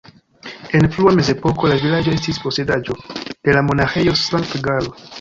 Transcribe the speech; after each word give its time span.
En 0.79 0.87
frua 0.95 1.13
mezepoko 1.19 1.71
la 1.73 1.77
vilaĝo 1.85 2.15
estis 2.21 2.41
posedaĵo 2.47 2.99
de 3.21 3.59
la 3.59 3.67
Monaĥejo 3.71 4.21
Sankt-Galo. 4.27 5.01